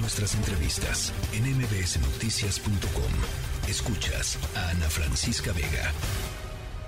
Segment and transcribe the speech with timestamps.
[0.00, 3.12] Nuestras entrevistas en mbsnoticias.com.
[3.68, 5.92] Escuchas a Ana Francisca Vega.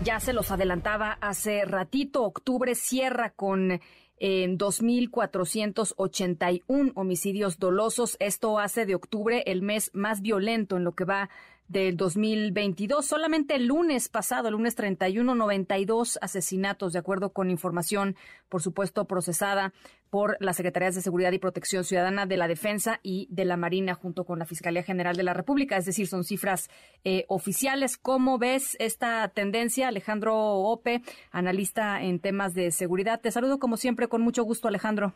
[0.02, 3.80] Ya se los adelantaba hace ratito, octubre cierra con
[4.16, 8.16] en 2.481 homicidios dolosos.
[8.20, 11.30] Esto hace de octubre el mes más violento en lo que va
[11.70, 13.06] del 2022.
[13.06, 18.16] Solamente el lunes pasado, el lunes 31, 92 asesinatos, de acuerdo con información,
[18.48, 19.72] por supuesto, procesada
[20.10, 23.94] por las Secretarías de Seguridad y Protección Ciudadana de la Defensa y de la Marina,
[23.94, 25.76] junto con la Fiscalía General de la República.
[25.76, 26.68] Es decir, son cifras
[27.04, 27.96] eh, oficiales.
[27.96, 29.86] ¿Cómo ves esta tendencia?
[29.86, 33.20] Alejandro Ope, analista en temas de seguridad.
[33.20, 35.14] Te saludo como siempre, con mucho gusto, Alejandro.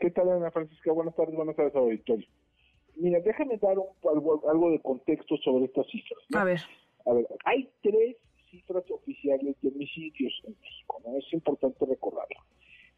[0.00, 0.90] ¿Qué tal, Ana Francisca?
[0.90, 2.26] Buenas tardes, buenas tardes, auditorio.
[2.96, 6.20] Mira, déjame dar un, algo, de contexto sobre estas cifras.
[6.34, 6.60] A ver.
[7.04, 8.16] A ver, hay tres
[8.50, 11.16] cifras oficiales de homicidios en México, ¿no?
[11.16, 12.40] Es importante recordarlo.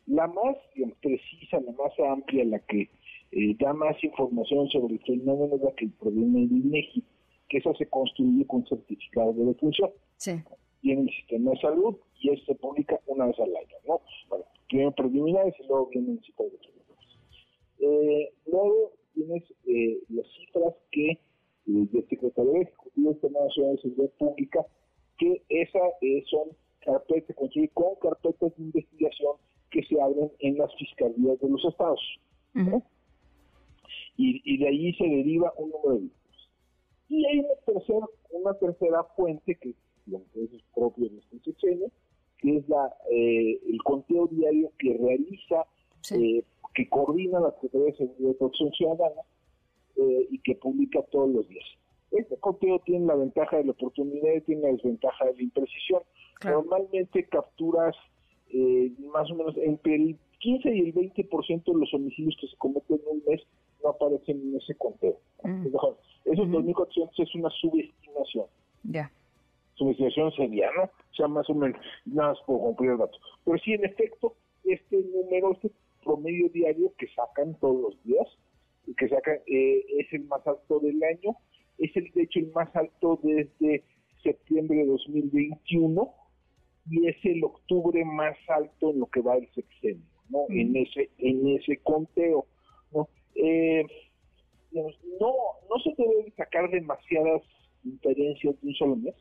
[0.06, 0.56] La más
[1.02, 2.88] precisa, la más amplia, la que
[3.32, 7.04] eh, da más información sobre el fenómeno es la que proviene del INEGI,
[7.48, 9.90] que eso se construye con certificado de defunción.
[10.16, 10.32] Sí.
[10.82, 14.00] Viene el sistema de salud y eso se publica una vez al año, ¿no?
[14.28, 16.58] Bueno, primero preliminares y luego viene el citado de
[17.80, 21.18] eh, luego tienes eh, las cifras que eh,
[21.66, 24.66] del Secretaría Ejecutivo de Nacional de Seguridad Pública,
[25.18, 26.48] que esa eh, son
[26.80, 29.34] carpetas, construir con carpetas de investigación
[29.70, 32.00] que se abren en las fiscalías de los estados.
[34.16, 36.48] y, y, de ahí se deriva un número de víctimas.
[37.08, 41.90] Y hay una tercera, una tercera fuente que, es propio de este sexenio,
[42.38, 45.66] que es la, eh, el conteo diario que realiza
[46.12, 46.42] eh,
[46.78, 49.22] que coordina la Secretaría de Seguridad y Protección Ciudadana
[49.96, 51.64] eh, y que publica todos los días.
[52.12, 56.02] Este conteo tiene la ventaja de la oportunidad y tiene la desventaja de la imprecisión.
[56.44, 57.96] Normalmente capturas
[58.50, 62.56] eh, más o menos entre el 15 y el 20% de los homicidios que se
[62.58, 63.42] cometen en un mes
[63.82, 65.18] no aparecen en ese conteo.
[65.42, 65.66] Mm.
[66.26, 68.46] Esos 2.400 es una subestimación.
[68.84, 69.10] Ya.
[69.74, 70.84] Subestimación sería, ¿no?
[70.84, 73.18] O sea, más o menos, nada más por cumplir el dato.
[73.44, 75.72] Pero sí, en efecto, este número, este
[76.08, 78.26] promedio diario que sacan todos los días,
[78.96, 81.36] que sacan, eh, es el más alto del año,
[81.76, 83.84] es el de hecho el más alto desde
[84.22, 86.14] septiembre de 2021
[86.90, 90.46] y es el octubre más alto en lo que va el sexenio, ¿no?
[90.48, 92.46] En ese en ese conteo,
[92.92, 93.06] ¿no?
[93.34, 93.84] Eh,
[94.72, 95.34] no,
[95.68, 97.42] no se debe sacar demasiadas
[97.84, 99.14] inferencias de un solo mes,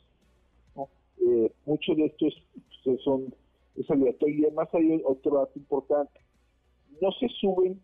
[0.74, 0.88] ¿no?
[1.20, 2.36] Eh, mucho de esto es,
[2.86, 3.36] pues, son
[3.76, 6.27] es aleatorio y además hay otro dato importante
[7.02, 7.81] no se suben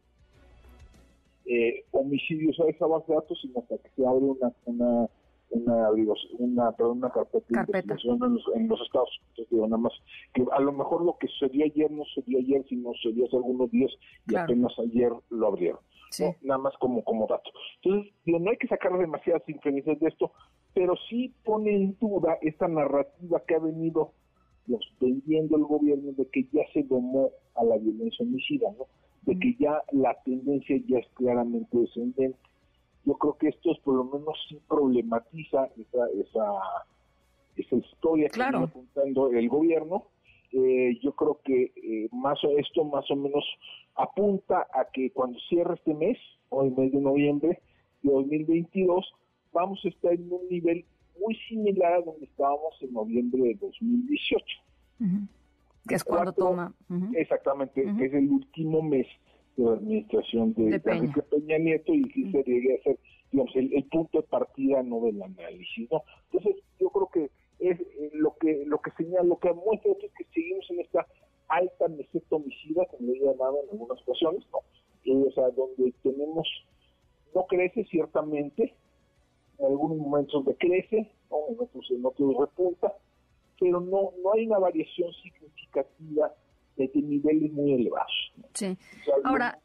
[1.46, 5.09] eh, homicidios a esa base de datos, sino hasta que se abre una una
[5.53, 5.90] una,
[6.40, 8.19] una, perdón, una carpeta, de investigación
[8.56, 9.09] en los, estados.
[9.29, 9.94] Entonces digo, nada más,
[10.34, 13.69] que a lo mejor lo que sucedió ayer no sucedió ayer, sino sucedió hace algunos
[13.72, 13.91] días
[14.28, 15.80] y apenas ayer lo abrieron.
[16.41, 17.50] Nada más como, como dato.
[17.81, 20.31] Entonces, digo, no hay que sacar demasiadas inferencias de esto,
[20.74, 24.13] pero sí pone en duda esta narrativa que ha venido
[25.00, 28.88] vendiendo el gobierno de que ya se domó a la violencia homicida, ¿no?
[29.25, 32.38] de que ya la tendencia ya es claramente descendente.
[33.06, 36.51] Yo creo que esto es por lo menos sí problematiza esa, esa,
[37.57, 40.06] esa historia que está apuntando el gobierno.
[40.51, 43.44] Eh, yo creo que eh, más esto más o menos
[43.95, 46.18] apunta a que cuando cierre este mes,
[46.50, 47.62] o el mes de noviembre
[48.03, 49.06] de 2022,
[49.51, 50.85] vamos a estar en un nivel
[51.19, 54.46] muy similar a donde estábamos en noviembre de 2018
[55.88, 56.74] que es cuando toma.
[57.16, 59.07] Exactamente, que es el último mes
[59.57, 61.57] de la administración de, Peña.
[61.59, 63.00] Nieto y que se llegue a ser,
[63.31, 66.03] digamos, el, punto de partida no del análisis, ¿no?
[66.31, 70.12] Entonces, yo creo que es eh, lo que lo que señala, lo que muestra es
[70.18, 71.06] que seguimos en esta
[71.50, 74.59] alta meseta homicida, como he llamado en algunas ocasiones, ¿no?
[75.28, 76.47] o sea, donde tenemos,
[77.35, 78.74] no crece ciertamente,
[79.59, 81.38] en algunos momentos decrece, ¿no?
[81.50, 82.94] en otros, en otros repunta,
[83.59, 86.34] pero no, no hay una variación significativa
[86.75, 88.34] de niveles muy elevados.
[88.53, 88.78] Sí.
[89.24, 89.59] Ahora,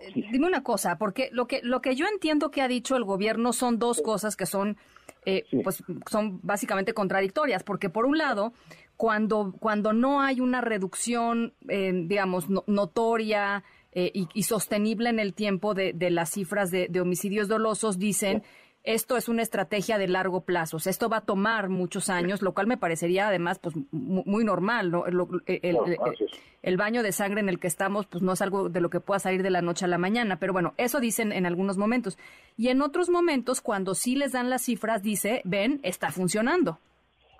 [0.00, 3.04] eh, dime una cosa, porque lo que, lo que yo entiendo que ha dicho el
[3.04, 4.76] gobierno son dos cosas que son,
[5.24, 8.52] eh, pues, son básicamente contradictorias, porque por un lado,
[8.96, 13.64] cuando, cuando no hay una reducción, eh, digamos, notoria,
[13.94, 18.42] y, sostenible en el tiempo de, de las cifras de, homicidios dolosos, dicen
[18.84, 20.76] esto es una estrategia de largo plazo.
[20.76, 24.44] O sea, esto va a tomar muchos años, lo cual me parecería además pues muy,
[24.44, 24.90] normal.
[24.90, 25.04] ¿no?
[25.06, 29.00] El, baño de sangre en el que estamos pues no es algo de lo que
[29.00, 30.36] pueda salir de la noche a la mañana.
[30.40, 32.18] Pero bueno, eso dicen en algunos momentos.
[32.56, 36.78] Y en otros momentos, cuando sí les dan las cifras, dice, ven, está funcionando.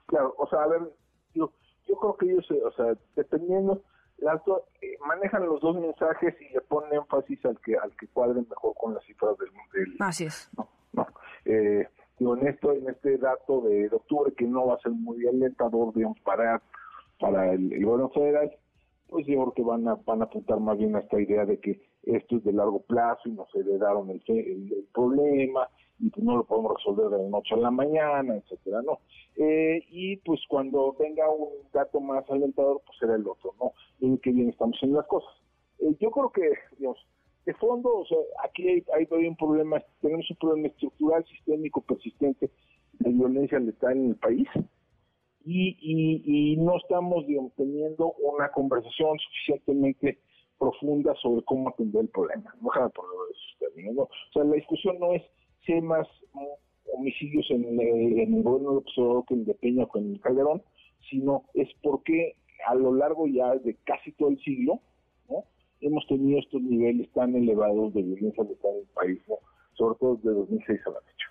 [0.06, 0.80] Claro, o sea, a ver,
[1.34, 1.52] yo,
[1.88, 3.82] yo creo que ellos, o sea, dependiendo,
[4.80, 8.72] eh, manejan los dos mensajes y le ponen énfasis al que al que cuadren mejor
[8.80, 10.68] con las cifras del, del así es no,
[11.52, 11.88] Eh,
[12.20, 16.62] en en este dato de, octubre que no va a ser muy alentador digamos para
[17.18, 18.52] para el, gobierno federal
[19.08, 21.58] pues yo creo que van a van a apuntar más bien a esta idea de
[21.58, 25.68] que esto es de largo plazo y nos heredaron el, el problema
[26.02, 28.98] y pues no lo podemos resolver de la noche a la mañana, etcétera, ¿no?
[29.36, 33.72] Eh, y pues cuando venga un dato más alentador, pues será el otro, ¿no?
[34.00, 35.32] Y que bien estamos en las cosas.
[35.78, 36.98] Eh, yo creo que, digamos,
[37.44, 42.50] de fondo, o sea, aquí hay, hay un problema, tenemos un problema estructural, sistémico, persistente
[43.00, 44.48] de violencia letal en el país
[45.44, 45.76] y,
[46.22, 47.24] y, no estamos,
[47.56, 50.18] teniendo una conversación suficientemente
[50.58, 52.54] profunda sobre cómo atender el problema.
[52.60, 53.06] No por
[53.94, 54.02] ¿no?
[54.02, 55.22] O sea, la discusión no es
[55.64, 56.06] si hay más
[56.92, 60.62] homicidios en, el gobierno de que en de Peña o en Calderón,
[61.10, 62.36] sino es porque
[62.66, 64.80] a lo largo ya de casi todo el siglo.
[65.82, 69.20] Hemos tenido estos niveles tan elevados de violencia letal en el país,
[69.74, 71.26] sobre todo desde 2006 a la fecha.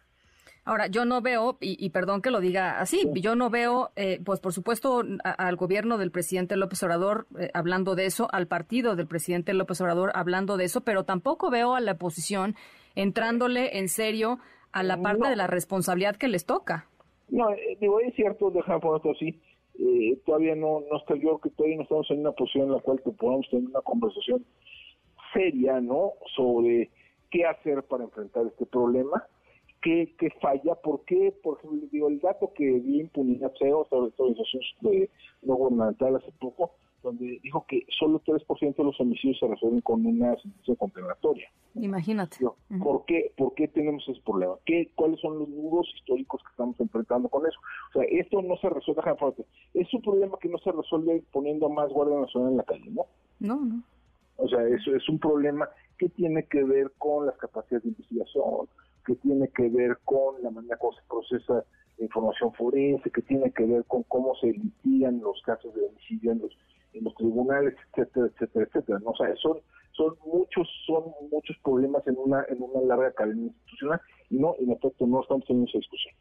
[0.64, 4.40] Ahora, yo no veo, y, perdón que lo diga así, yo no veo, eh, pues
[4.40, 9.08] por supuesto, al gobierno del presidente López Obrador eh, hablando de eso, al partido del
[9.08, 12.54] presidente López Obrador hablando de eso, pero tampoco veo a la oposición
[12.96, 14.38] entrándole en serio
[14.72, 16.88] a la parte de la responsabilidad que les toca.
[17.30, 19.42] No, eh, digo, es cierto, déjame ponerlo así,
[19.84, 22.80] eh, todavía no, no está, yo que todavía no estamos en una posición en la
[22.82, 24.46] cual que podamos tener una conversación
[25.34, 26.92] seria, ¿no?, sobre
[27.32, 29.26] qué hacer para enfrentar este problema,
[29.82, 34.12] qué, qué falla, por qué, por ejemplo, digo, el dato que vi impunidad CEO, sobre
[34.18, 35.10] organización de
[35.42, 40.06] no gubernamental hace poco, donde dijo que solo 3% de los homicidios se resuelven con
[40.06, 41.50] una sentencia condenatoria.
[41.76, 42.38] Imagínate.
[42.82, 44.56] ¿Por qué, ¿Por qué tenemos ese problema?
[44.66, 47.60] ¿Qué, ¿Cuáles son los nudos históricos que estamos enfrentando con eso?
[47.90, 49.02] O sea, esto no se resuelve,
[49.74, 52.90] es un problema que no se resuelve poniendo a más Guardia Nacional en la calle,
[52.92, 53.06] ¿no?
[53.40, 53.84] No, no.
[54.38, 58.68] O sea, eso es un problema que tiene que ver con las capacidades de investigación,
[59.06, 61.64] que tiene que ver con la manera como se procesa
[61.98, 66.32] la información forense, que tiene que ver con cómo se litigan los casos de homicidio
[66.32, 66.58] en los
[66.94, 69.00] en los tribunales, etcétera, etcétera, etcétera.
[69.00, 69.12] ¿no?
[69.12, 69.60] O son,
[69.92, 74.72] son muchos, son muchos problemas en una, en una larga cadena institucional y no, en
[74.72, 76.16] efecto, no estamos teniendo esa discusión.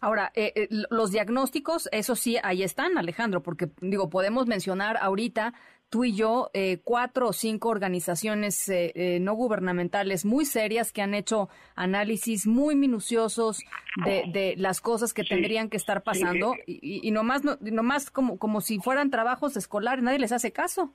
[0.00, 5.54] Ahora, eh, eh, los diagnósticos, eso sí, ahí están, Alejandro, porque digo, podemos mencionar ahorita
[5.90, 11.02] tú y yo eh, cuatro o cinco organizaciones eh, eh, no gubernamentales muy serias que
[11.02, 13.58] han hecho análisis muy minuciosos
[14.04, 18.60] de, las cosas que tendrían que estar pasando y, y, nomás, no, nomás como, como
[18.60, 20.92] si fueran trabajos escolares, nadie les hace caso.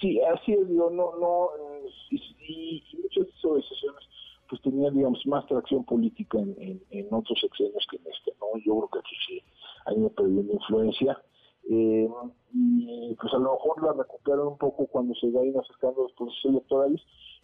[0.00, 1.50] Sí, así es, no, no,
[2.10, 4.08] y, muchas de esas organizaciones
[4.48, 8.46] pues tenían, digamos, más tracción política en, en, otros sexenios que en este, ¿no?
[8.64, 9.42] Yo creo que aquí sí
[9.86, 11.18] hay una perdiendo influencia
[11.70, 12.08] eh,
[12.54, 16.44] y pues a lo mejor la recuperaron un poco cuando se vayan acercando los procesos
[16.44, 17.00] electorales,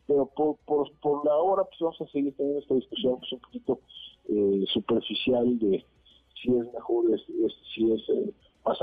[0.06, 3.40] pero por, por, por la hora pues vamos a seguir teniendo esta discusión pues un
[3.40, 3.80] poquito
[4.28, 5.84] eh, superficial de
[6.40, 7.06] si es mejor,
[7.74, 8.32] si es eh,
[8.64, 8.78] más,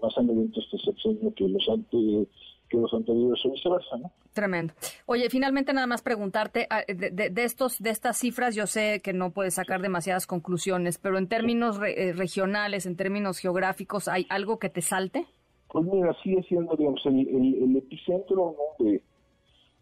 [0.00, 2.28] más sangriento este sexenio que los antes
[2.70, 4.10] que los anteriores o viceversa, ¿no?
[4.32, 4.72] Tremendo.
[5.04, 9.32] Oye, finalmente nada más preguntarte ah, de, estos de estas cifras, yo sé que no
[9.32, 14.70] puedes sacar demasiadas conclusiones, pero en términos eh, regionales, en términos geográficos, ¿hay algo que
[14.70, 15.26] te salte?
[15.72, 18.84] Pues mira, sigue siendo, digamos, el, epicentro ¿no?
[18.84, 19.02] de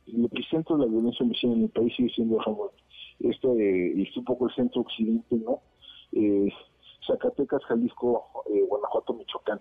[0.06, 2.40] el epicentro de la violencia homicida en el país sigue siendo
[3.20, 5.60] Esto eh, es un poco el centro occidente, ¿no?
[6.12, 6.48] Eh,
[7.06, 9.60] Zacatecas, Jalisco, eh, Guanajuato, Michoacán.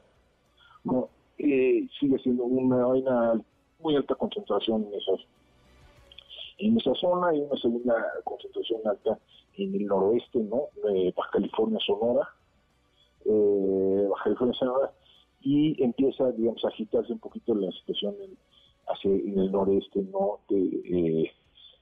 [0.84, 1.10] ¿no?
[1.40, 3.42] eh, sigue siendo una, una
[3.80, 5.20] muy alta concentración en esas
[6.58, 9.18] en esa zona y una segunda concentración alta
[9.56, 10.64] en el noroeste, ¿no?
[10.84, 12.28] De Baja California, Sonora,
[13.24, 14.92] eh, Baja California, Sonora,
[15.42, 18.38] y empieza, digamos, a agitarse un poquito la situación en,
[18.88, 20.40] hacia en el noreste, ¿no?
[20.50, 21.32] De eh,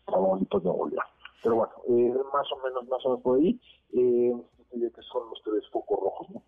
[0.05, 1.05] Tamaulipas, Nuevo León.
[1.43, 3.59] Pero bueno, eh, más o menos, más o menos por ahí,
[3.93, 4.33] eh,
[4.71, 6.43] que son los tres focos rojos, ¿no?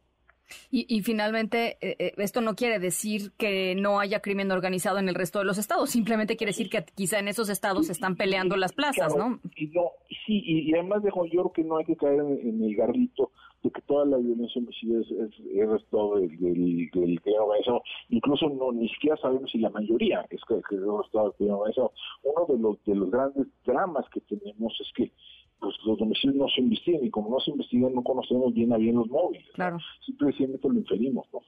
[0.71, 5.15] Y, finalmente, eh, eh, esto no quiere decir que no haya crimen organizado en el
[5.15, 8.55] resto de los estados, simplemente quiere decir que quizá en esos estados se están peleando
[8.55, 9.39] las plazas, ¿no?
[9.55, 9.91] Y no,
[10.25, 13.31] sí, y, además dejo yo creo que no hay que caer en, el garrito
[13.63, 17.81] de que toda la violencia homicida es, es, el resto del, del, del organizado.
[18.09, 21.33] Incluso no ni siquiera sabemos si la mayoría es que, que es el resto del
[21.33, 21.91] crimen organizado.
[22.23, 25.11] Uno de los, de los grandes dramas que tenemos es que
[25.59, 28.77] pues los domicilios no se investigan y como no se investigan no conocemos bien a
[28.77, 29.45] bien los móviles.
[29.53, 29.77] Claro.
[30.05, 31.41] Simplemente lo inferimos, ¿no?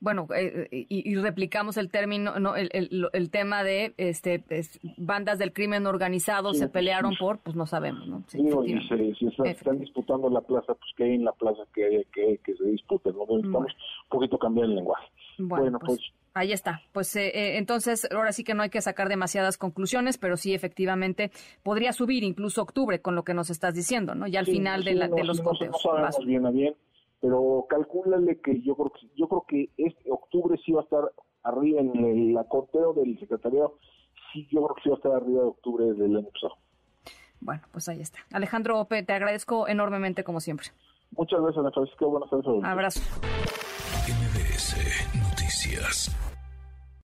[0.00, 2.70] Bueno, eh, eh, y, replicamos el término, no, el,
[3.12, 4.42] el, tema de este
[4.96, 8.24] bandas del crimen organizado se pelearon por, pues no sabemos, ¿no?
[8.26, 12.40] Sí, y si están disputando la plaza, pues que hay en la plaza que, que,
[12.42, 13.26] que se disputen, ¿no?
[13.26, 15.06] Necesitamos un poquito cambiar el lenguaje.
[15.38, 16.80] Bueno, pues, pues, ahí está.
[16.92, 21.30] Pues eh, entonces, ahora sí que no hay que sacar demasiadas conclusiones, pero sí, efectivamente,
[21.62, 24.26] podría subir incluso octubre con lo que nos estás diciendo, ¿no?
[24.26, 25.72] Ya al final de, la, de los conteos.
[25.72, 26.74] No sabemos bien a bien
[27.20, 31.12] pero calcúlale que yo creo que yo creo que este octubre sí va a estar
[31.42, 33.78] arriba en el acoteo del secretariado,
[34.32, 36.56] sí yo creo que sí va a estar arriba de octubre del año pasado.
[37.40, 38.18] Bueno, pues ahí está.
[38.32, 40.68] Alejandro Ope, te agradezco enormemente como siempre.
[41.12, 42.06] Muchas gracias, Ana Francisca.
[42.06, 42.64] Buenas tardes.
[42.64, 43.00] Abrazo.
[44.06, 44.76] MBS
[45.18, 46.16] Noticias.